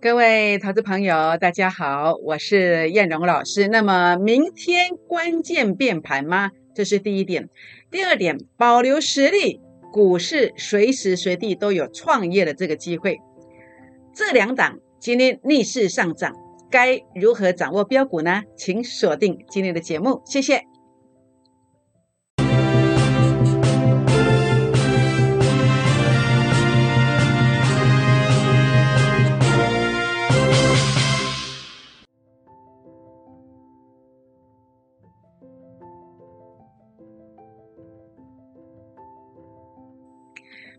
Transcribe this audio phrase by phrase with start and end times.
[0.00, 3.68] 各位投资朋友，大家好，我是燕荣老师。
[3.68, 6.50] 那么，明天关键变盘吗？
[6.74, 7.48] 这是第一点。
[7.90, 9.60] 第二点，保留实力，
[9.92, 13.18] 股市随时随地都有创业的这个机会。
[14.14, 16.34] 这两档今天逆势上涨，
[16.70, 18.42] 该如何掌握标股呢？
[18.56, 20.71] 请锁定今天的节目，谢谢。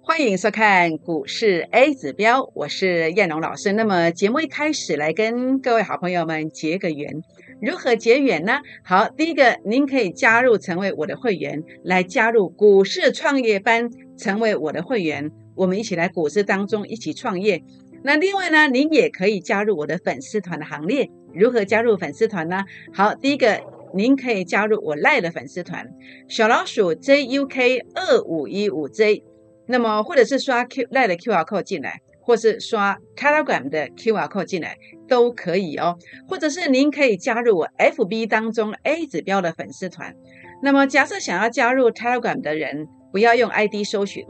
[0.06, 3.72] 欢迎收看股市 A 指标，我是燕龙老师。
[3.72, 7.24] 那么节目一开始来跟各位好朋友们结个缘，
[7.62, 8.60] 如何结缘呢？
[8.84, 17.64] 好，第一个，您可以加入成为我的会员，来加入股市创业班，成为我的会员，我们一起来股市当中一起创业。
[18.04, 21.10] 那另外呢，您也可以加入我的粉丝团的行列。
[21.34, 22.66] 如何加入粉丝团呢？
[22.94, 23.62] 好，第一个，
[23.96, 25.90] 您可以加入我赖的粉丝团，
[26.28, 29.24] 小老鼠 JUK 二五一五 J。
[29.68, 35.98] 那么，或者是刷 Q 赖的 QR code 进来，或是刷 Telegram 的 QR code 进来都可以哦。
[36.28, 40.14] 或者是您可以加入我 FB 当中 A 指标的粉丝团。
[40.62, 44.26] 那么，假设想要加入 Telegram 的人，不要用 ID 搜寻，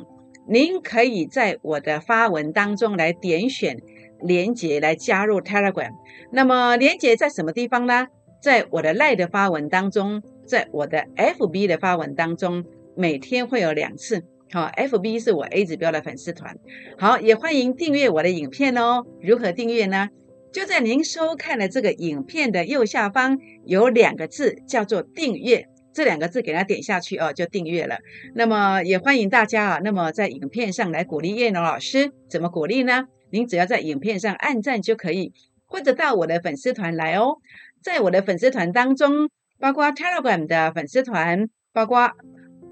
[0.48, 3.78] 您可以在我的发文当中来点选
[4.22, 5.92] 连接来加入 Telegram。
[6.32, 8.08] 那么，连接在什么地方呢？
[8.42, 14.26] 在我的赖的发文当中，在我的 FB 的发文当中，每天会有两次。
[14.54, 16.56] 好，FB 是我 A 指标的粉丝团。
[17.00, 19.04] 好，也欢迎订阅我的影片哦。
[19.20, 20.10] 如何订阅呢？
[20.54, 25.66] 就在您收看的这个影片的右下方有两个字，叫做订阅。
[25.92, 27.98] 这两个字给它点下去哦，就订阅了。
[28.36, 32.12] 那么也欢迎大家啊，那么在影片上来鼓励叶龙老师。
[32.30, 33.06] 怎么鼓励呢？
[33.32, 35.34] 您只要在影片上按赞就可以，
[35.66, 37.38] 或者到我的粉丝团来哦。
[37.82, 42.12] 在我的粉丝团当中，包括 Telegram 的粉丝团，包括。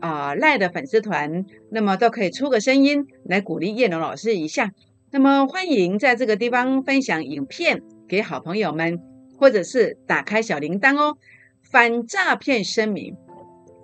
[0.02, 4.72] 啊，赖的粉丝团，那么都可以出个声音来鼓励叶龙老师一下。
[5.12, 9.00] 那么欢迎在这个地方分享影片给好朋友们，
[9.38, 11.18] 或者是打开小铃铛哦。
[11.62, 13.16] 反诈骗声明：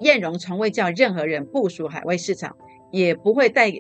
[0.02, 2.56] 燕荣从未叫任何人部署海外市场，
[2.92, 3.72] 也不会带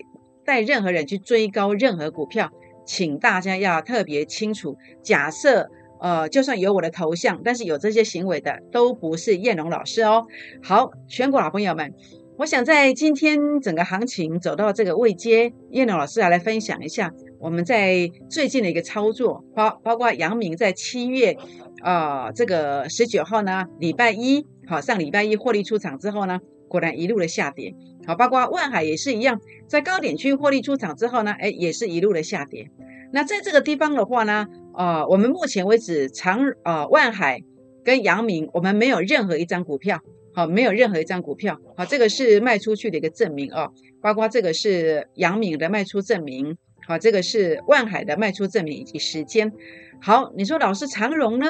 [0.46, 2.52] 带任何人去追高任何股票，
[2.86, 4.78] 请大家要特别清楚。
[5.02, 5.70] 假设
[6.00, 10.28] 呃，就算有我的头像，但是有这些行为的都不是燕龙老师哦。
[10.62, 11.94] 好，全国老朋友们。
[12.38, 21.36] 我想在今天整个行情走到这个位阶，叶龙老师要来分享一下我们在最近的一个操作，包包括阳明在七月
[21.82, 27.74] 啊这个十九号呢，礼拜一好上礼拜一获利出场之后呢，果然一路的下跌，
[28.06, 32.70] 好，包括万海也是一样，在高点区获利出场之后呢，哎也是一路的下跌。
[33.12, 37.42] 那在这个地方的话呢，啊我们目前为止长啊万海
[37.84, 40.00] 跟阳明，我们没有任何一张股票。
[40.38, 46.56] 好，没有任何一张股票，好，这个是卖出去的一个证明哦，包括这个是杨敏的卖出证明，
[46.86, 49.52] 好，这个是万海的卖出证明以及时间。
[50.00, 51.48] 好，你说老师长荣呢？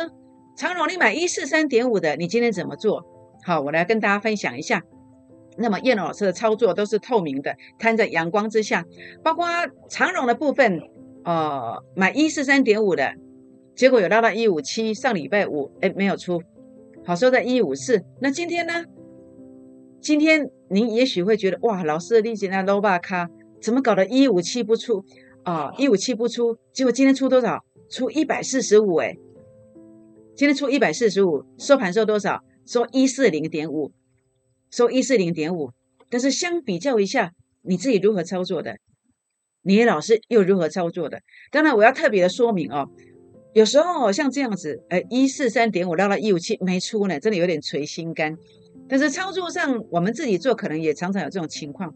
[0.55, 3.03] 长荣你买一四三点五的，你今天怎么做？
[3.43, 4.81] 好，我来跟大家分享一下。
[5.57, 8.85] 那么燕老师的操作都是透明的，摊在阳光之下，
[9.21, 9.45] 包括
[9.89, 10.81] 长荣的部分，
[11.25, 13.13] 呃，买一四三点五的，
[13.75, 16.41] 结果有拉到一五七，上礼拜五哎没有出。
[17.07, 18.83] 好收在一五四，那今天呢？
[20.01, 23.29] 今天您也许会觉得哇，老师的例子那 low 吧卡
[23.61, 24.05] 怎么搞的？
[24.07, 25.05] 一五七不出
[25.43, 27.63] 啊，一五七不出，结果今天出多少？
[27.89, 29.15] 出一百四十五哎，
[30.35, 32.43] 今天出一百四十五，收盘收多少？
[32.65, 33.93] 收一四零点五，
[34.69, 35.71] 收一四零点五。
[36.09, 37.31] 但是相比较一下，
[37.61, 38.75] 你自己如何操作的？
[39.61, 41.21] 你老师又如何操作的？
[41.51, 42.89] 当然，我要特别的说明哦。
[43.57, 48.37] 有时候像这样子，哎，一四三点五到了一五七没出呢，真的有点捶心肝。
[48.87, 51.95] 但是操作上，我们自己做可能也常常有这种情况，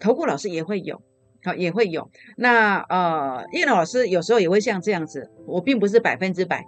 [0.00, 1.00] 投顾老师也会有，
[1.44, 2.10] 好也会有。
[2.36, 6.64] 那呃，叶老师有时候也会像这样子，我并不是百分之百，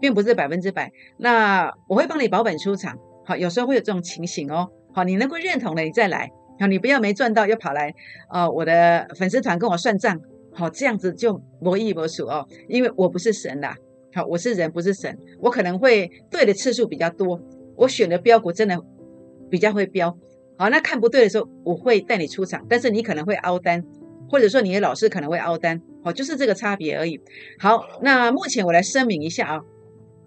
[0.00, 0.90] 并不是百分之百。
[1.18, 4.70] 那我会帮你保本出场，好，有时候会有这种情形哦。
[4.94, 7.94] 好，你能够认同了，你再来，好，你不要没赚到又跑来，
[8.32, 10.18] 呃，我的粉丝团跟我算账。
[10.58, 13.76] 好，这样子就博弈博数哦，因为我不是神啦，
[14.12, 17.40] 好，我是人不是神，我可能会对的次数比较多，
[17.76, 18.76] 我选的标股真的
[19.48, 20.18] 比较会标，
[20.56, 23.84] 好，那看不对的时候我会带你出场，但是你可能会凹单，
[24.28, 27.20] 或者说你的老师可能会凹单，好，就是这个差别而已。
[27.60, 29.60] 好，那目前我来声明一下啊，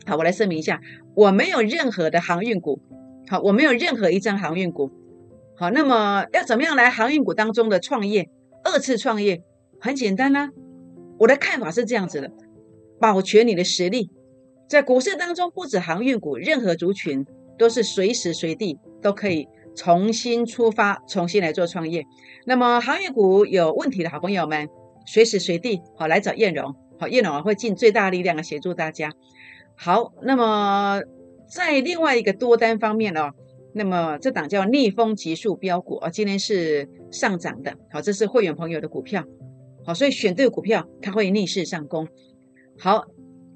[0.05, 0.79] 好，我来声明一下，
[1.13, 2.79] 我没有任何的航运股，
[3.27, 4.89] 好，我没有任何一张航运股，
[5.57, 8.29] 好，那么要怎么样来航运股当中的创业，
[8.63, 9.43] 二次创业？
[9.81, 10.51] 很简单呐，
[11.17, 12.31] 我的看法是这样子的，
[12.99, 14.11] 保全你的实力。
[14.69, 17.25] 在股市当中，不止航运股，任何族群
[17.57, 22.05] 都是随时随地都可以重新出发，重新来做创业。
[22.45, 24.69] 那么航运股有问题的好朋友们，
[25.05, 29.11] 随时随地好来找燕荣，好燕荣会尽最大力量的协助大家。
[29.75, 31.01] 好，那么
[31.49, 33.31] 在另外一个多单方面哦，
[33.73, 37.73] 那么这档叫逆风急速标股啊，今天是上涨的。
[37.91, 39.25] 好，这是会员朋友的股票。
[39.85, 42.07] 好，所以选对股票，它会逆势上攻。
[42.77, 43.05] 好。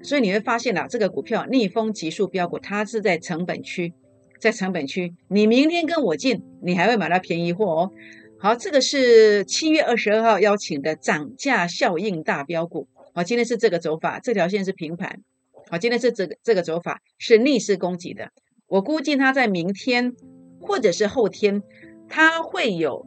[0.02, 3.92] 所以你会发现啊，这个股票逆风急速标股，它是在成本区，
[4.38, 5.12] 在成本区。
[5.26, 7.90] 你明天跟我进，你还会买到便宜货哦。
[8.38, 12.86] 好，这个是七月二十二号邀请的涨价效应大标股。
[13.14, 15.22] 好，今天是这个走法，这条线是平盘。
[15.70, 18.30] 好，今天是这个这个走法是逆势攻击的。
[18.68, 20.12] 我估计它在明天
[20.60, 21.62] 或者是后天，
[22.08, 23.04] 它会有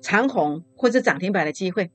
[0.00, 1.90] 长红或者涨停板的机会。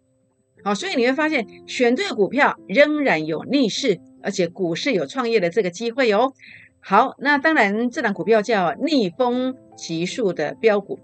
[0.63, 3.99] 好，所以你会发现选对股票仍然有逆势。
[4.23, 6.31] 而且股市有创业的这个机会哦。
[6.79, 10.99] 好，那当然这档股票叫逆风急速的标股。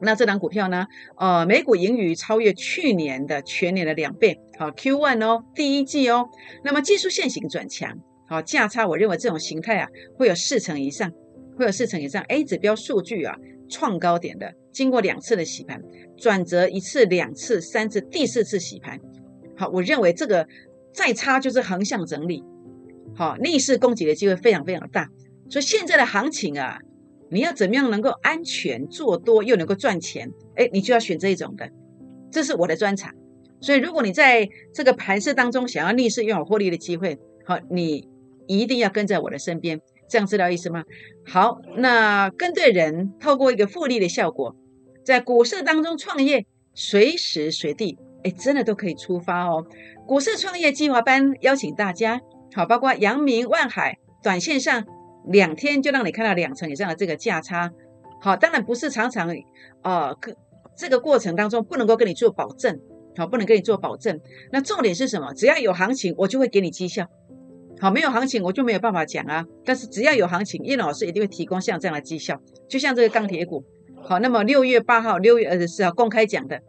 [0.00, 0.86] 那这档股票呢，
[1.18, 4.38] 呃，每股盈余超越去年的全年的两倍。
[4.56, 6.28] 好，Q one 哦，第一季哦。
[6.62, 7.98] 那么技术线型转强，
[8.28, 11.10] 好价差，我认为这种形态啊，会有四成以上，
[11.56, 12.22] 会有四成以上。
[12.28, 13.34] A 指标数据啊，
[13.68, 15.82] 创高点的，经过两次的洗盘，
[16.16, 18.98] 转折一次、两次、三次、第四次洗盘。
[19.56, 20.46] 好，我认为这个。
[20.96, 22.44] 再差就是横向整理，
[23.16, 25.08] 好逆势攻击的机会非常非常大，
[25.50, 26.78] 所以现在的行情啊，
[27.32, 30.30] 你要怎么样能够安全做多又能够赚钱？
[30.54, 31.68] 哎，你就要选这一种的，
[32.30, 33.12] 这是我的专长。
[33.60, 38.08] 所以如果你在这个盘势当中想要逆势拥有获利的机会，好，你
[38.46, 40.84] 一定要跟在我的身边，这样知道意思吗？
[41.26, 44.54] 好，那跟对人，透过一个复利的效果，
[45.04, 49.66] 在股市当中创业，随时随地，哎，真的都可以出发哦。
[50.06, 52.20] 股市创业计划班邀请大家，
[52.54, 54.84] 好，包括阳明、万海，短线上
[55.28, 57.70] 两天就让你看到两成以上的这个价差，
[58.20, 59.34] 好，当然不是常常，
[59.82, 60.14] 呃，
[60.76, 62.78] 这个过程当中不能够跟你做保证，
[63.16, 64.20] 好，不能跟你做保证。
[64.52, 65.32] 那重点是什么？
[65.32, 67.06] 只要有行情，我就会给你绩效，
[67.80, 69.44] 好，没有行情我就没有办法讲啊。
[69.64, 73.64] 但是只要有行情，叶老师一定会提供像这样的绩效，就像这个钢铁股，
[74.02, 76.60] 好，那么六月八号、六月二十四号公开讲的。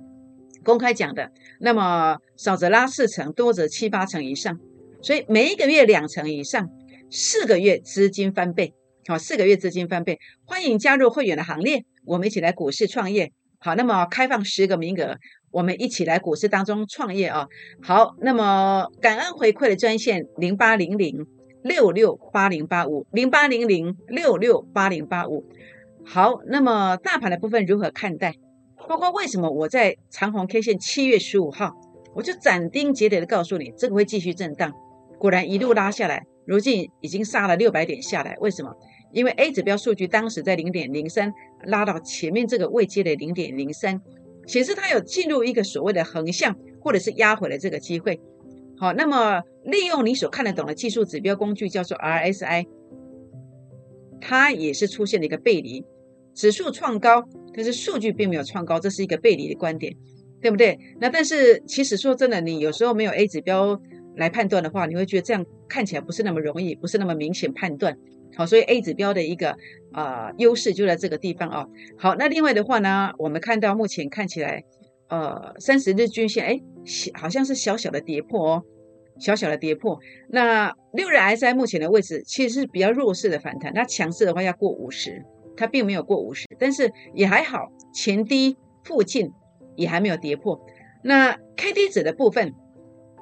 [0.63, 4.60] 公开讲的，那么少则拉四成，多则七八成以上，
[5.00, 6.68] 所以每一个月两成以上，
[7.12, 8.74] 四个月资金翻倍，
[9.06, 15.16] 好，四个月资金翻倍，欢迎加入会员的行列，我们一起来股市创业，好，那么开放十个名额，
[15.56, 17.48] 我们一起来股市当中创业啊，
[17.81, 21.25] 好，那么感恩回馈的专线零八零零
[21.63, 25.46] 六六八零八五零八零零六六八零八五，
[26.04, 28.36] 好，那么大盘的部分如何看待？
[28.90, 31.74] 包括为什么我在长虹 K 线七月十五号，
[32.13, 34.74] 我就斩钉截铁的告诉你，这个会继续震荡。
[35.18, 38.36] 果然一路拉下来，如今已经杀了六百点下来。
[38.42, 38.75] 为什么？
[39.13, 44.02] 因为 A 指标数据当时在零点零三，拉到前面这个位阶的零点零三，
[44.47, 48.19] 显示它有进入一个所谓的横向或者是压回的这个机会。
[48.77, 52.68] 好，那么利用你所看得懂的技术指标工具，叫做 RSI，
[54.19, 55.86] 它也是出现了一个背离。
[56.33, 59.95] 指数创高，但是数据并没有创高，这是一个背离的观点，
[60.42, 60.77] 对不对？
[61.00, 63.81] 那但是其实说真的，你有时候没有 A 指标
[64.18, 67.97] 来判断的话，你会觉得这样看起来不是那么容易，不是那么明显判断。
[68.35, 69.56] 好，所以 A 指标的一个
[69.92, 71.65] 啊优势就在这个地方啊。
[71.97, 74.63] 好，那另外的话呢，我们看到目前看起来，
[75.09, 76.59] 呃，三十日均线哎，
[77.13, 78.63] 好像是小小的跌破哦，
[79.19, 79.99] 小小的跌破。
[80.30, 85.23] 那六日 S I 目前的位置其实是比较弱势的反弹，那强势的话要过五十。
[85.57, 89.31] 它并没有过五十，但是也还好，前低附近
[89.77, 90.59] 也还没有跌破。
[91.01, 92.54] 那 K D 值的部分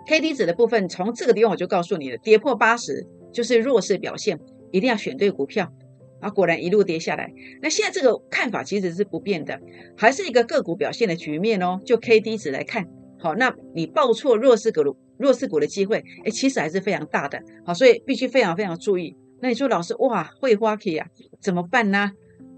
[0.07, 4.39] ，K D 值的部分，从这个地方我就告诉你了，跌破八十就是弱势表现，
[4.73, 5.71] 一定要选对股票
[6.19, 6.29] 啊！
[6.31, 7.31] 果然一路跌下来。
[7.61, 9.59] 那现在这个看法其实是不变的，
[9.95, 11.79] 还是一个个股表现的局面哦。
[11.85, 12.85] 就 K D 值来看，
[13.19, 17.39] 好，那你报错弱势股弱势股的机会，哎，其实还是非常大的。
[17.65, 19.15] 好，所以必须非常非常注意。
[19.41, 21.07] 那你说老师哇，会花 K 啊，
[21.39, 22.11] 怎么办呢？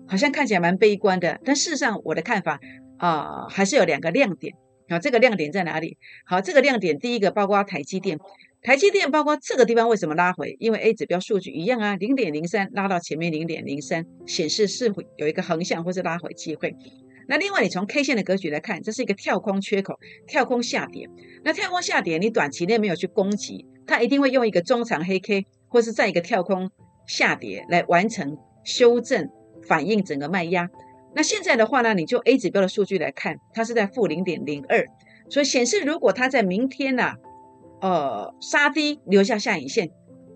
[0.08, 2.60] 好像看起来蛮悲观的，但事实上我的看法
[2.98, 4.54] 啊，还是有两个亮点
[4.88, 5.00] 啊。
[5.00, 5.98] 这个亮点在哪里？
[6.26, 8.20] 好，这个亮点第一个包括台积电，
[8.66, 10.58] 台积电包括这个地方为什么拉回？
[10.60, 16.76] 因为 A 指标数据一样啊，零点零三拉到前面零点零三，显示是会有一个横向或是拉回机会。
[17.28, 21.08] 那另外你从 K 线的格局来看，这是一个跳空缺口，跳空下跌。
[21.44, 26.72] 那跳空下跌，你短期内没有去攻击，它一定会用一个中长黑 K 或是在一个跳空
[27.08, 29.30] 下跌来完成修正。
[29.68, 30.70] 反映整个卖压，
[31.16, 34.86] 那现在的话呢，你就 A 指标的数据来看，它是在负零点零二，
[35.28, 37.14] 所以显示如果它在明天呐
[37.82, 39.90] 呃杀低留下下影线，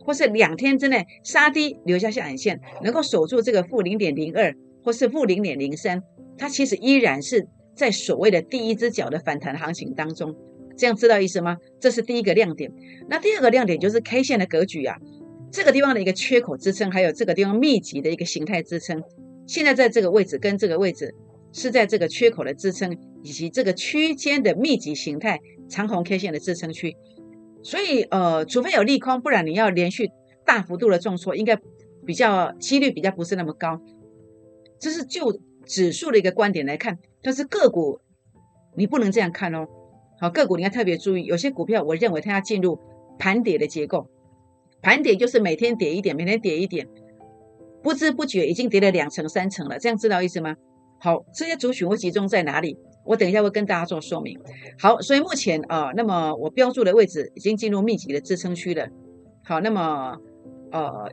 [0.05, 4.53] 或是两天之内杀低留下下影线，能够守住这个负零点零二
[4.83, 6.01] 或是负零点零三，
[6.37, 10.35] 它其实依然是在所谓的第一只脚的反弹行情当中。
[10.77, 11.57] 这样知道意思吗？
[11.79, 12.71] 这是第一个亮点。
[13.09, 14.95] 那第二个亮点就是 K 线的格局啊，
[15.51, 19.01] 这个地方的一个缺口支撑，还有这个地方密集的一个形态支撑，
[19.45, 21.15] 现在在这个位置跟这个位置。
[21.51, 26.95] 是在这个缺口的支撑以及这个区间的密集形态长红 K 线的支撑区，
[27.61, 30.09] 所以呃，除非有利空，不然你要连续
[30.45, 31.59] 大幅度的重挫，应该
[32.05, 33.81] 比较几率比较不是那么高。
[34.79, 37.99] 这是就指数的一个观点来看，但是个股
[38.75, 39.67] 你不能这样看哦。
[40.19, 42.79] 好，个股你要特别注意，有些股票我认为它要进入
[43.17, 44.09] 盘跌的结构，
[44.81, 46.87] 盘跌就是每天跌一点，每天跌一点，
[47.83, 50.55] 不知不觉已经跌了两成三成了，这样知道意思吗？
[50.99, 52.77] 好，这些族群会集中在哪里？
[53.09, 54.39] 我等一下会跟大家做说明。
[54.77, 58.87] 好，所以目前啊，那么我标注的位置已经进入密集的支撑区了。
[59.43, 60.15] 好，那么
[60.71, 61.11] 呃，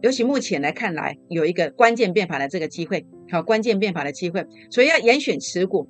[0.00, 3.04] 尤其目前来看来，有一个关键变法的这个机会。
[3.30, 5.86] 好，关键变法的机会，所以要严选持股，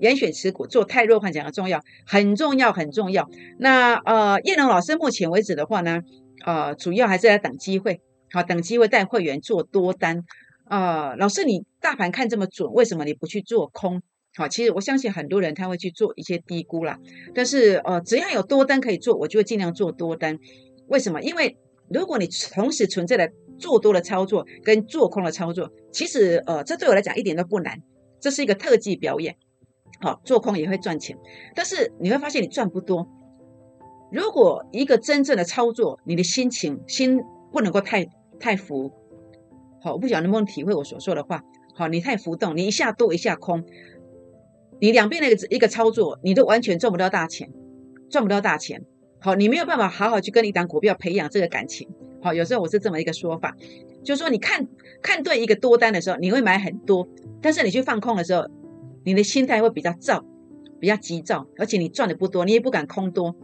[0.00, 3.30] 严选持股做太弱幻想的重要，很重要，很重要。
[3.60, 6.02] 那呃，叶龙老师目前为止的话呢，
[6.44, 8.00] 呃，主要还是在等机会，
[8.32, 10.24] 好，等机会带会员做多单。
[10.68, 14.02] 呃，老师，你大盘看这么准，为什么你不去做空？
[14.36, 16.98] 好，其实我相信很多人他会去做一些低估啦。
[17.34, 20.38] 但是呃，只要有多单可以做，我就会尽量做多单。
[20.88, 21.22] 为什么？
[21.22, 21.56] 因为
[21.88, 27.78] 如果你同时存在的做多的操作跟做空的操作，其实呃，这对我来讲一点都不难。
[28.20, 29.36] 这是一个特技表演。
[30.00, 31.16] 好，做空也会赚钱，
[31.54, 33.08] 但是你会发现你赚不多。
[34.10, 37.20] 如果一个真正的操作，你的心情心
[37.52, 38.06] 不能够太
[38.40, 38.92] 太浮。
[39.80, 41.42] 好，我不晓得能不能体会我所说的话。
[41.74, 43.64] 好，你太浮动，你一下多一下空，
[44.84, 47.50] 你两边的一个一个操作，你都完全赚不到大钱，
[48.10, 48.84] 赚不到大钱。
[49.18, 51.88] 好，你没有办法好好去跟一档股票培养这个感情。
[52.22, 53.56] 好，有时候我是这么一个说法，
[54.02, 54.68] 就是说你看
[55.00, 57.08] 看对一个多单的时候，你会买很多，
[57.40, 58.46] 但是你去放空的时候，
[59.06, 60.22] 你的心态会比较躁，
[60.78, 63.34] 比较急躁，而且你赚的不多，你也不敢空多。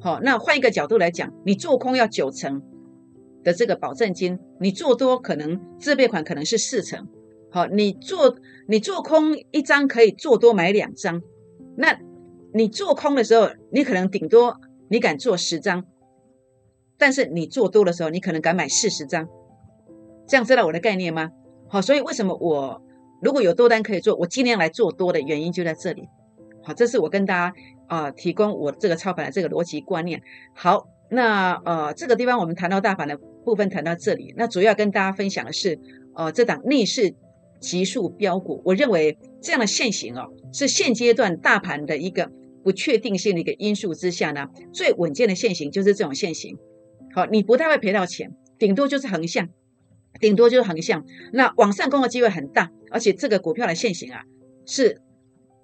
[0.00, 2.60] 好，那换一个角度来讲，你做空要九成。
[3.44, 7.06] 的这个保证金，你做多可能自备款可能是四成，
[7.50, 8.36] 好，你做
[8.66, 11.22] 你做空一张可以做多买两张，
[11.76, 11.98] 那
[12.52, 15.84] 你做空的时候，你可能顶多你敢做十张，
[16.98, 19.28] 但是你做多的时候，你可能敢买四十张，
[20.26, 21.30] 这样知道我的概念吗？
[21.68, 22.82] 好，所以为什么我
[23.22, 26.08] 如果有多单可以做，我尽量来做多的原因就在这里。
[26.62, 27.54] 好，这是我跟大家
[27.86, 30.22] 啊提供我这个操盘的这个逻辑观念。
[30.54, 30.88] 好。
[31.10, 35.80] 那呃，这个地方我们谈到大盘的部分，谈到这里，那主要跟大家分享的是，
[36.14, 37.14] 呃，这档逆势
[37.60, 42.30] 急速飙股，我认为这样的现形哦，是现阶段大盘的一个
[42.62, 46.56] 不确定性的一个因素之下呢，最稳健的现形就是这种现形。
[47.14, 49.48] 好，你不太会赔到钱，顶多就是横向，
[50.20, 54.22] 顶多就是横向，那往上攻的机会很大，而且这个股票的现形啊，
[54.66, 55.00] 是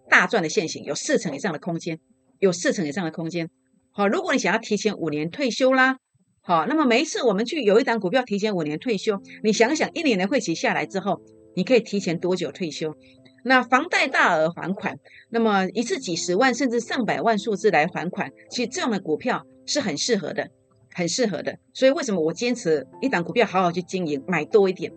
[0.09, 2.01] 大赚的现形，有四成以上的空间，
[2.39, 3.51] 有四成以上的空间。
[3.93, 5.99] 好，如果你想要提前五年退休啦，
[6.41, 11.23] 好，那么每一次我们去有一档股票提前五年退休，你想想一年的会期下来之后，
[11.55, 12.95] 你可以提前多久退休？
[13.45, 20.49] 那房贷大额还款，那么一次几十万甚至上百万数字来还款，其实这样的股票是很适合的，
[20.95, 21.59] 很适合的。
[21.75, 24.91] 所以为什么我坚持一档股票好好去经营，买多一点？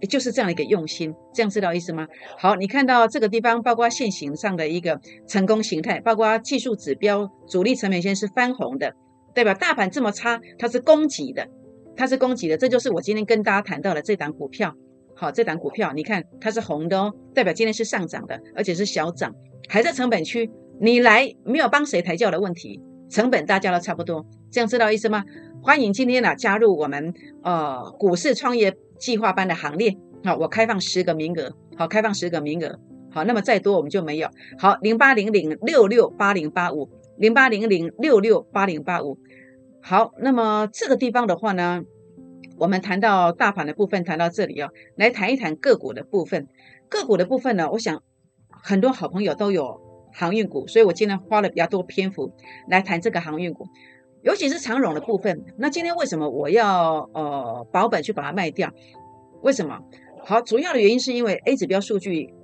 [0.00, 2.06] 也就是这样的一个用心，这样知道意思吗？
[2.38, 8.94] 好，你看到这个地方，包括线形上的一个成功形态，包括技术指标主力成本线是翻红的，
[9.34, 11.48] 代表大盘这么差，它是攻击的，
[11.96, 14.76] 它是攻击的，这就是我今天跟大家谈到的这档股票。
[15.18, 19.34] 好，这档股票你看它是红的哦，代表今天是上涨的，而且是小涨，
[19.68, 20.48] 还在成本区。
[20.80, 25.24] 你来没有帮谁抬轿的问题，成本大家都差不多，这样知道意思吗？
[25.60, 28.74] 欢迎今天呢加入我们呃股市创业。
[28.98, 32.80] 计划班的行列，好，我开放十个名额，好，开放十个名额，
[33.12, 39.16] 好，那么再多我们就没有，好，零八零零六六八零八五，零八零零六六八零八五，
[39.80, 41.80] 好，那么这个地方的话呢，
[42.58, 46.48] 我们谈到大盘的部分，谈到这里哦，来谈一谈个股的部分，
[46.88, 48.02] 个股的部分呢，我想
[48.50, 49.80] 很多好朋友都有
[50.12, 52.32] 航运股，所以我今天花了比较多篇幅
[52.68, 53.66] 来谈这个航运股。
[54.22, 58.72] 尤其是长荣的部分，那今天为什么我要呃保本去把它卖掉？
[59.42, 59.78] 为什么？
[60.24, 62.34] 好，主要的原因是因为 A 指标数据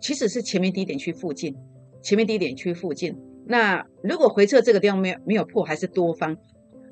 [0.00, 1.54] 其实是前面低点区附近，
[2.02, 3.14] 前面低点区附近。
[3.44, 6.38] 那如果回撤这个地方没有没有破，还是多方。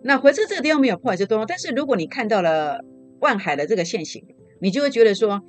[0.02, 1.44] 那回撤这个地方没有破，还是多。
[1.46, 2.80] 但是如果你看到了
[3.20, 4.24] 万海的这个线型，
[4.60, 5.42] 你就会觉得说，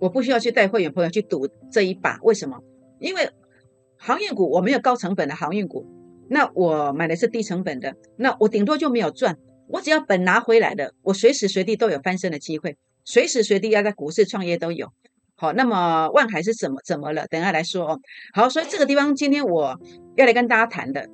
[0.00, 2.18] 我不需要去带会员朋友去赌这一把。
[2.22, 2.58] 为什么？
[2.98, 3.30] 因为
[3.96, 5.86] 航运股我没有高成本的航运股。
[6.28, 9.36] 那我买的是低成本的，那我顶多就没有赚，
[9.68, 14.88] 我只要本拿回来的，我随时随地都有翻身的机会，随时随地要在股市创业都有。
[15.34, 17.26] 好，那么万海是怎么怎么了？
[17.26, 18.00] 等下来说哦。
[18.32, 19.78] 好，所以这个地方今天我
[20.16, 21.06] 要来跟大家谈的，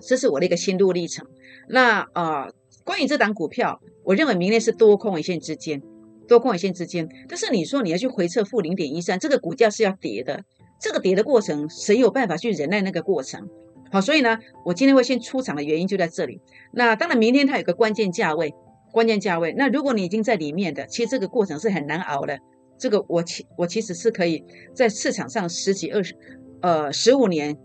[0.00, 1.26] 这是我的一个心路历程。
[1.68, 2.48] 那啊，
[2.84, 5.82] 关于这档股票，我认为明天是多空一线之间，
[6.26, 7.08] 多空一线之间。
[7.28, 10.42] 但是你说你要去回撤负零点一三，这个股价是要跌的，
[10.80, 13.48] 这个跌的过程，谁有办法去忍耐那个过程？
[13.90, 16.40] 好，所以呢，我今天会先出场的原因就在这里。
[16.72, 18.54] 那当然，明天它有个关键价位，
[18.90, 19.54] 关键价位。
[19.56, 22.38] 那如果你已经在里面的，其实这个过程是很难熬的。
[22.78, 24.42] 这个我其我其实是可以
[24.74, 26.16] 在市场上十几二十，
[26.62, 27.56] 呃十五年，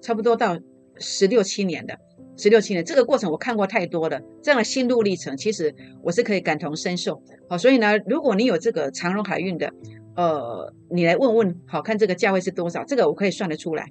[0.00, 0.58] 差不多到
[0.98, 1.98] 十六七年的
[2.36, 7.22] 十六七年，这个过程我看过太多了，这样的心路历程，其实我是可以感同身受。
[7.48, 9.72] 好，所以呢，如果你有这个长荣海运的，
[10.16, 12.84] 呃，你来问问，好看这个价位是多少？
[12.84, 13.86] 这个我可以算得出来，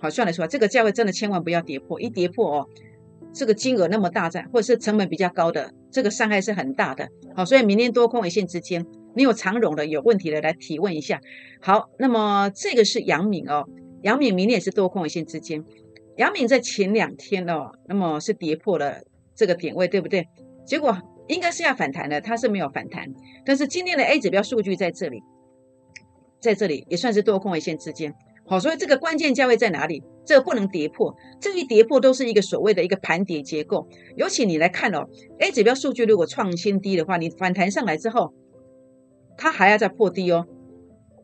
[0.00, 0.48] 好算得出来。
[0.48, 2.68] 这个价位真的千万不要跌破，一跌破哦，
[3.34, 7.08] 这个金额那么大在，或者是成本比较高的，这个伤害是很大的。
[7.34, 8.86] 好，所以明天多空一线之间。
[9.12, 11.20] 你有长荣的有问题的来提问一下。
[11.60, 13.66] 好，那么这个是杨敏哦，
[14.02, 15.64] 杨敏明天也是多空一线之间。
[16.20, 19.00] 杨敏在前两天哦，那么是跌破了
[19.34, 20.28] 这个点位，对不对？
[20.66, 20.94] 结果
[21.28, 23.08] 应该是要反弹的，它是没有反弹。
[23.42, 25.22] 但是今天的 A 指标数据在这里，
[26.38, 28.14] 在这里也算是多空一线之间。
[28.46, 30.02] 好，所以这个关键价位在哪里？
[30.26, 33.88] 这个不能跌破，这一跌破都是一个所谓的一个盘跌结构。
[34.16, 35.08] 尤其你来看哦
[35.38, 38.34] ，A 指标数据如果创新低的话，你反弹上来之后。
[39.38, 40.44] 它还要再破低哦，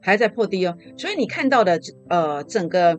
[0.00, 2.98] 还要再破低哦，所以你看到的呃整个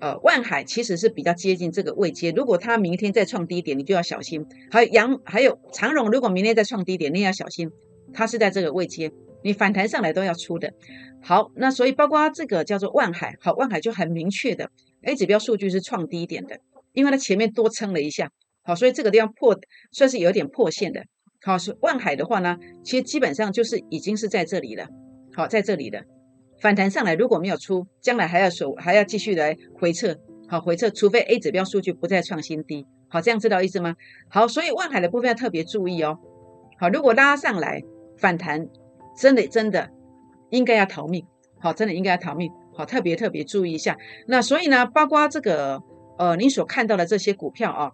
[0.00, 2.30] 呃万海其实是比较接近这个位阶。
[2.32, 4.46] 如果它明天再创低点，你就要小心。
[4.70, 7.70] 还有阳还有长荣，如果明天再创低点，你也要小心，
[8.12, 9.12] 它是在这个位阶，
[9.44, 10.72] 你反弹上来都要出的。
[11.22, 14.70] 好，那所以包括这个叫做万海，好，万海就很明确的
[15.02, 16.58] A 指标数据是创低点的，
[16.94, 18.30] 因为它前面多撑了一下，
[18.62, 19.58] 好，所以这个地方破
[19.92, 21.04] 算是有点破线的。
[21.42, 24.88] 好，是万海的话呢，其实基本上就是已经是在这里了。
[25.34, 26.04] 好，在这里的
[26.60, 30.16] 反弹上来，如果没有出，将来还要守，还要继续来回撤。
[30.48, 32.86] 好，回撤，除非 A 指标数据不再创新低。
[33.08, 33.94] 好，这样知道意思吗？
[34.28, 36.18] 好，所以万海的部分要特别注意哦。
[36.78, 37.82] 好，如果拉上来
[38.18, 38.68] 反弹，
[39.16, 39.90] 真的真的
[40.50, 41.24] 应该要逃命。
[41.58, 42.50] 好，真的应该要逃命。
[42.74, 43.96] 好，特别特别注意一下。
[44.26, 45.82] 那所以呢，包括这个
[46.18, 47.92] 呃，你所看到的这些股票啊，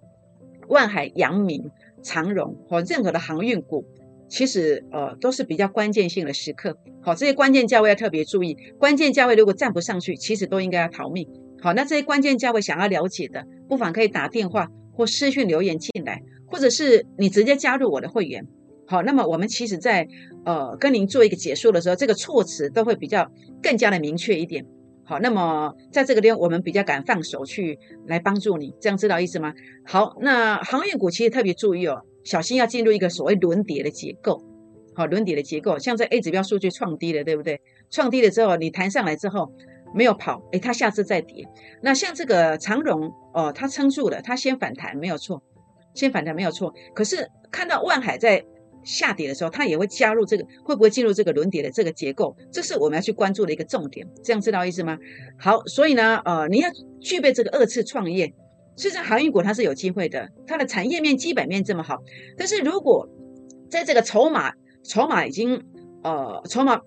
[0.68, 1.70] 万海、阳明。
[2.02, 3.84] 长荣和任何的航运股，
[4.28, 6.76] 其实呃都是比较关键性的时刻。
[7.02, 8.56] 好，这些关键价位要特别注意。
[8.78, 11.28] 关键价位如果站不上去，其实都应该要逃命。
[11.60, 18.46] 好，那这些关键价位想要了解的，不妨可以打电话或私讯留言进来，或者是你直接加入我的会员。
[18.88, 20.06] 好，那么我们其实在
[20.44, 23.30] 呃跟您做一个解说的时候，这个措辞都会比较
[23.62, 24.64] 更加的明确一点。
[25.04, 29.54] 好，那么在这个地方，我们比较敢放手去来帮助你，这样知道意思吗？
[29.84, 34.42] 好，那航运股其实特别注意哦，小心要进入一个所谓轮跌的结构。
[34.94, 37.60] 好，轮跌的结构，像在 A 指标数据创低了，对不对？
[37.90, 39.50] 创低了之后，你弹上来之后
[39.94, 41.46] 没有跑，诶，它下次再跌。
[41.82, 45.42] 那像这个长荣哦，它撑住了，它先反弹没有错，
[45.94, 46.74] 先反弹没有错。
[46.94, 48.44] 可是看到万海在。
[48.86, 52.36] 下跌的时候，它也会加入这个，会不会进入这个轮跌的这个结构？
[52.52, 54.06] 这是我们要去关注的一个重点。
[54.22, 54.96] 这样知道意思吗？
[55.36, 58.32] 好，所以呢，呃，你要具备这个二次创业，
[58.76, 61.98] 实际上航运股它是有机会的，它的产业面、基本面这么好。
[62.36, 63.08] 但是如果
[63.70, 64.52] 在这个筹码、
[64.84, 65.62] 筹码已经
[66.02, 66.80] 呃，筹码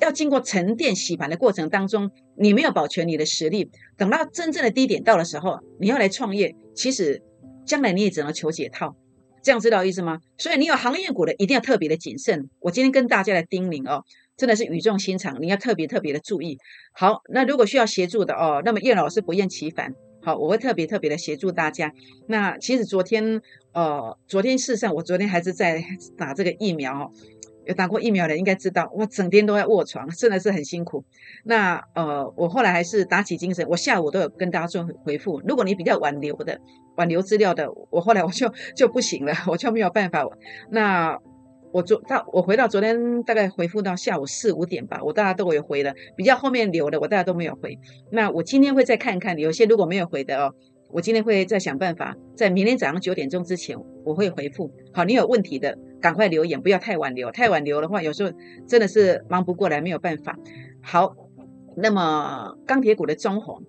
[0.00, 7.22] 要经过沉淀洗盘的过程当中，你没有保全你的实力，等到真正的低点到的时候，你要来创业，其实
[7.66, 8.96] 将来你也只能求解套。
[9.42, 10.20] 这样知道意思吗？
[10.38, 12.48] 所以你有行业股的一定要特别的谨慎。
[12.60, 14.04] 我今天跟大家来叮咛哦，
[14.36, 16.56] 真的是语重心长，你要特别特别的注意。
[16.94, 21.92] 好，那如果需要协助的哦，那么叶老师不厌其烦，好，我会特别特别的协助大家。
[22.26, 25.84] 那其实昨天呃，昨天事实上我昨天还是在
[26.16, 27.10] 打这个疫苗哦。
[27.64, 31.04] 有打过疫苗的应该知道，我整天都在卧床，真的是很辛苦。
[31.44, 35.40] 那呃，我后来还是打起精神，我下午都有跟大家做回复。
[35.46, 36.60] 如果你比较挽留的、
[36.96, 40.28] 挽留资料的，我后来我就就不行了，我就没有办法。
[40.72, 41.16] 那
[41.72, 45.94] 我昨到我回到昨天大概回复到下午四五点吧，我大家都有回了。
[46.16, 47.78] 比较后面留的，我大家都没有回。
[48.10, 50.54] 那我今天会再看看，有些如果没有回的哦。
[50.90, 54.70] 我今天会再想办法，在明天早上九点钟之前，我会回复。
[54.92, 57.30] 好，你有问题的赶快留言，不要太晚留。
[57.30, 58.30] 太晚留的话，有时候
[58.68, 60.38] 真的是忙不过来，没有办法。
[60.82, 61.16] 好，
[61.74, 63.62] 那么钢铁股的中红，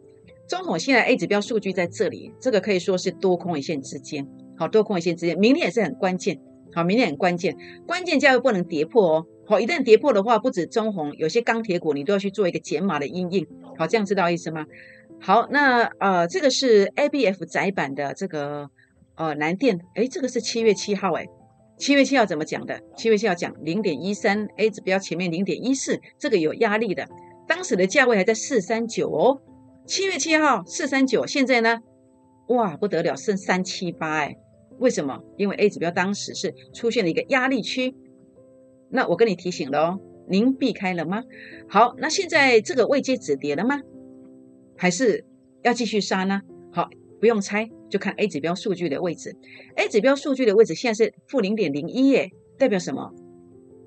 [0.50, 4.28] 中红现在 A 指标数据在这里，这个可以说是多空一线之间。
[4.58, 6.38] 好，多空一线之间，明天也是很关键。
[6.74, 7.56] 好，明天很关键，
[7.86, 9.26] 关键价位不能跌破哦。
[9.46, 13.48] 好，一旦跌破的话，不止中红，有些钢铁股你都要去做一个减码的阴影。
[13.78, 14.66] 好，这样知道意思吗？
[15.20, 18.70] 好，那呃，这个是 ABF 窄版的这个
[19.16, 21.26] 呃蓝电，哎，这个是七月七号，哎，
[21.78, 22.82] 七月七号怎么讲的？
[22.98, 27.08] 七月七号讲零点一三 A 指标前面零点一四，这个有压力的，
[27.48, 29.42] 当时的价位还在四三九哦。
[29.86, 31.80] 七月七号四三九，现在呢，
[32.48, 34.36] 哇不得了，剩三七八，哎，
[34.84, 35.24] 为什么？
[35.38, 37.96] 因为 A 指标当时是出现了一个压力区，
[38.90, 41.24] 那我跟你提醒了哦，您避开了吗？
[41.70, 43.80] 好，那现在这个未接止跌了吗？
[44.76, 45.26] 还是
[45.62, 46.42] 要继续杀呢？
[46.74, 46.90] 好，
[47.22, 49.38] 不用猜，就看 A 指标数据的位置。
[49.78, 53.14] A 指标数据的位置现在是负零点零一耶，代表什么？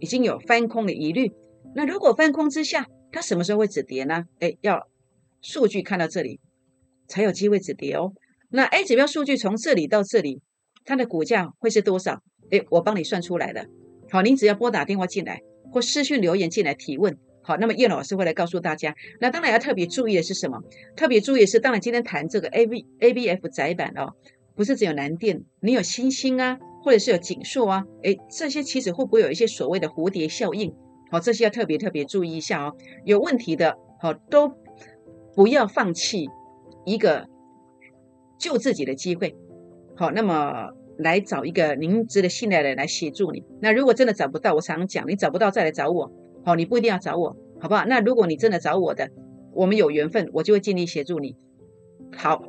[0.01, 1.31] 已经有翻空的疑虑。
[1.75, 4.25] 那如果翻空之下，它什么时候会止跌呢？
[4.41, 4.89] 哎，要
[5.43, 6.41] 数据看到这里
[7.07, 8.15] 才有机会止跌哦。
[8.49, 10.41] 那 A 指标数据从这里到这里，
[10.87, 12.23] 它的股价会是多少？
[12.51, 13.67] 哎，我帮你算出来了。
[14.09, 17.19] 好，您只要拨打电话进来或私讯留言进来提问。
[17.43, 18.95] 好，那么叶老师会来告诉大家。
[19.21, 20.63] 那当然要特别注意的是什么？
[20.97, 24.15] 特别注意是，当然今天谈这个 A B A B F 窄板哦，
[24.55, 30.73] 不是只有南电，你有星星啊，或者是有锦硕啊，诶，这些其实会不会有一些所谓的蝴蝶效应？
[31.11, 32.77] 好，这些要特别特别注意一下哦。
[33.05, 34.53] 有问题的，好，都
[35.35, 36.29] 不要放弃
[36.85, 37.29] 一个
[38.39, 39.37] 救自己的机会。
[39.97, 43.43] 好，那么来找一个您值得信赖的人来协助你。
[43.61, 46.13] 那如果真的找不到，我常常讲，你找不到再来找我。
[46.45, 47.85] 好，你不一定要找我，好不好？
[47.87, 49.11] 那如果你真的找我的，
[49.53, 51.35] 我们有缘分，我就会尽力协助你。
[52.15, 52.45] 好，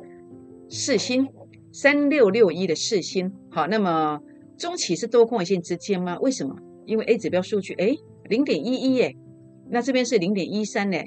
[0.68, 1.28] 四星
[1.72, 4.20] 三六六一的四星，好，那么
[4.56, 6.18] 中期是多空一线之间吗？
[6.20, 6.54] 为什么？
[6.84, 9.16] 因为 A 指标数据，哎，零点一一耶，
[9.70, 10.98] 那这边是零点一三呢，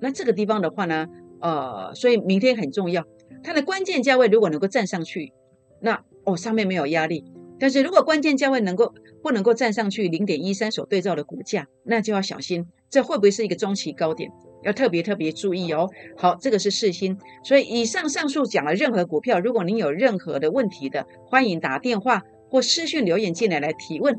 [0.00, 1.06] 那这个地方的话呢，
[1.40, 3.04] 呃，所以明天很重要，
[3.42, 5.32] 它的关键价位如果能够站上去，
[5.80, 7.24] 那哦上面没有压力。
[7.58, 14.30] 但是如果关键价位能够不能够站上去零点一三所对照的股价，那就要小心，这会不会是一个中期高点？
[14.62, 15.90] 要特别特别注意哦。
[16.16, 24.18] 好，这个是四星，所以以上上述讲了任何股票，如果您有任何的问题的，欢迎打电话或私讯留言进来来提问。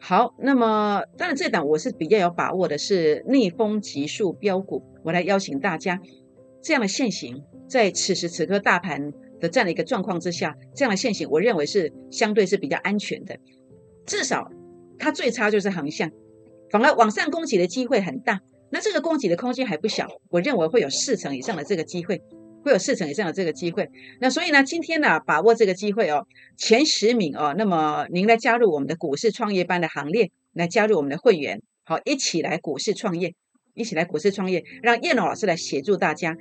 [0.00, 6.00] 好，那么当然这档我是比较有把握的，是逆风急速标股，我来邀请大家
[6.62, 9.12] 这样的现形，在此时此刻大盘。
[9.40, 13.38] 的这样的一个状况之下，这样的现形，我认为是相对是比较安全的。
[14.06, 14.50] 至少
[14.98, 16.10] 它最差就是横向，
[16.70, 18.40] 反而往上攻击的机会很大。
[18.70, 22.20] 那这个攻击的空间还不小，我认为会有四成以上的这个机会，
[22.64, 23.88] 会有四成以上的这个机会。
[24.20, 33.34] 那所以呢，今天呢，把握这个机会哦，前十名哦，那么您来加入我们的股市创业班的行列，来加入我们的会员，好，一起来股市创业，
[33.74, 36.36] 一起来股市创业，让叶龙老师来协助大家。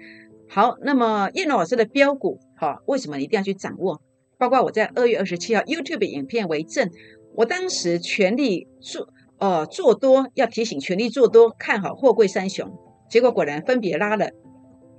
[0.48, 4.02] 好，那么叶龙老师的标股，哈，为什么一定要去掌握？
[4.38, 6.90] 包括我在二月二十七号 YouTube 影片为证，
[7.36, 9.08] 我当时全力做，
[9.40, 12.72] 呃，做多，要提醒全力做多，看好货柜三雄，
[13.10, 14.30] 结果果然分别拉了，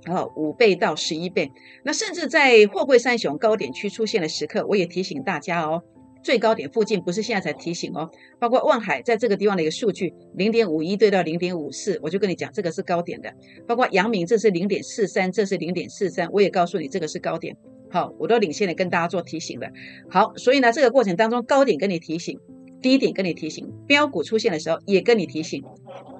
[0.07, 1.51] 哦，五倍到十一倍。
[1.83, 5.83] 那甚至在货柜三雄高点区出现的时刻，我也提醒大家哦。
[6.23, 13.33] 最高点附近不是现在才提醒哦，包括望海在这个地方的一个数据零点五一对到零点五四，我就跟你讲这个是高点的。
[13.65, 17.55] 包括阳明这是零点四三，这是零点四三，我也告诉你这个是高点。
[17.89, 19.69] 好，我都领先的跟大家做提醒了。
[20.09, 22.37] 好，所以呢这个过程当中高点跟你提醒，
[22.81, 25.63] 低点跟你提醒，标股出现的时候也跟你提醒。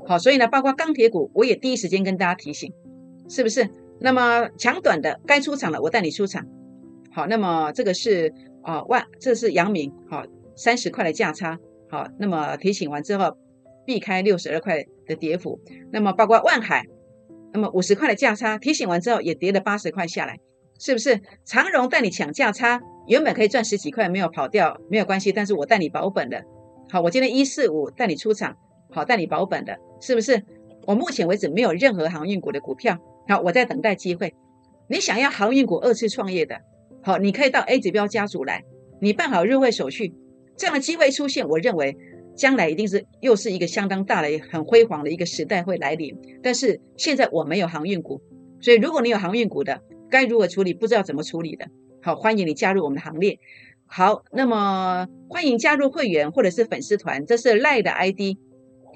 [0.05, 2.71] 好，所以呢包括钢铁股我也第一时间跟大家提醒，
[3.27, 3.69] 是不是？
[3.99, 6.45] 那么强短的该出场了，我带你出场。
[7.11, 8.33] 好，那么这个是。
[8.67, 10.25] 啊，万，这是阳明，好，
[10.57, 11.57] 三十块的价差，
[11.89, 13.37] 好，那么提醒完之后，
[13.85, 15.57] 避开六十二块的跌幅，
[15.89, 16.83] 那么包括万海，
[17.53, 20.37] 那么五十块的价差，提醒完之后也跌了八十块下来，
[20.77, 21.21] 是不是？
[21.45, 26.43] 长荣带你抢价差，原本可以赚十几块，没有跑掉，没有关系，但是我带你保本的，
[26.89, 28.53] 好，我今天一四五带你出场，
[28.91, 30.43] 好，带你保本的，是不是？
[30.85, 32.97] 我目前为止没有任何航运股的股票，
[33.29, 34.35] 好，我在等待机会，
[34.89, 36.59] 你想要航运股二次创业的？
[37.07, 38.65] 好，你可以到 A 指标家族来，
[38.99, 40.13] 你办好入会手续，
[40.57, 41.95] 这样的机会出现，我认为
[42.35, 46.13] 将来一定是又是一个相当大的、很辉煌的一个时代会来临。
[46.43, 48.21] 但是现在我没有航运股，
[48.59, 50.73] 所以如果你有航运股的，该如何处理？
[50.73, 51.67] 不知道怎么处理的，
[52.01, 53.39] 好，欢迎你加入我们的行列。
[53.85, 58.35] 好，那么欢迎加入会员或者是粉丝团，这是赖的 ID，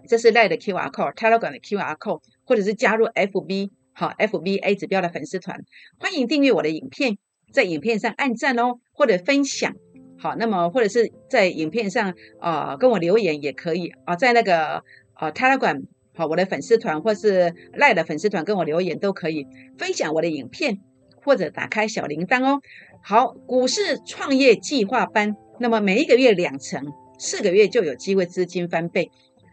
[0.10, 5.64] 这是赖的 QR code，Telegram 的 QR code，或者是加入 FB，好，FB A 指标的粉丝团，
[5.98, 7.18] 欢迎订阅我的影片。
[7.52, 9.74] 在影片上按赞哦，或者分享，
[10.18, 14.84] 好，那么或者是在影片上啊跟我留言也可以啊，在那个
[15.14, 15.84] 啊他拉馆
[16.16, 19.46] 好我的粉丝团或是赖的粉丝团跟我留言都可以
[19.78, 20.80] 分享我的影片
[21.24, 22.62] 或者打开小铃铛哦。
[23.04, 26.86] 好，股市创业计划班，那么每一个月两成，
[27.18, 29.10] 四个月就有机会资金翻倍，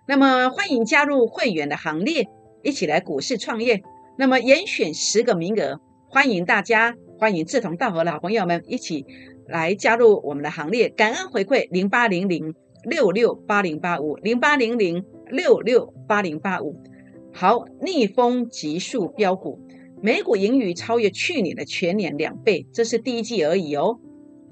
[0.07, 2.29] 那么欢迎加入会员的行列，
[2.63, 3.83] 一起来股市创业。
[4.19, 9.05] 那么严选十个名额，欢迎大家，欢迎志同道合的好朋友们一起
[9.47, 10.89] 来加入我们的行列。
[10.89, 16.81] 感恩回馈零八零零六六八零八五零八零零六六八零八五。
[17.35, 19.61] 好，逆风急速飙股，
[20.03, 23.99] 每股盈余超越去年的全年两倍，这是第一季而已哦。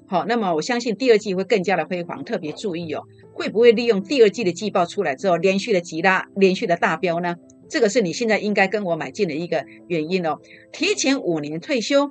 [0.07, 7.37] 好，那么我相信第二季会更加的辉煌，特别注意哦，会不会利用第二季的季报出来之后，连续的急拉，连续的大飙呢？
[7.69, 10.39] 这个是你现在应该跟我买进的一个原因哦。
[10.73, 12.11] 提前五年退休，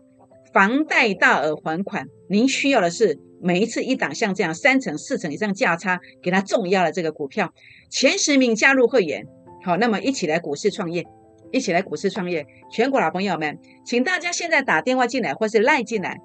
[0.54, 7.54] 房贷大额还款，您需要的是每一次一档像这样三成、四成以上价差给他重压的这个股票，
[7.90, 9.26] 前十名加入会员。
[9.64, 11.04] 好，那么一起来股市创业，
[11.52, 16.18] 一起来股市创业，全国老朋友们，请大家现在打电话进来，或是赖进来。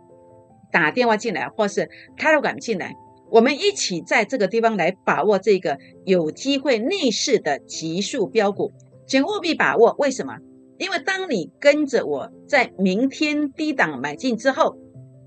[0.73, 2.95] 打电话进来，或是 Telegram 进来，
[3.31, 8.71] 我们一起在这个地方来把握这个有机会逆势的急速标股，
[9.11, 9.97] 请务必把握。
[9.99, 10.39] 为什么？
[10.79, 14.79] 因为当你跟着我在明天低档买进之后，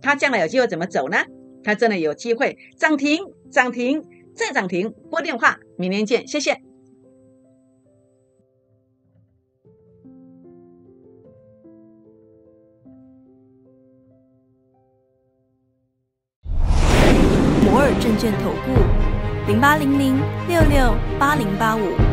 [0.02, 1.18] 它将来有机会怎么走呢？
[1.66, 3.20] 它真的有机会涨停、
[3.52, 4.02] 涨停
[4.34, 4.94] 再涨停。
[5.12, 6.62] 拨电话，明天见，谢谢。
[17.66, 20.16] 摩尔证券投顾零八零零
[20.48, 22.13] 六六八零八五。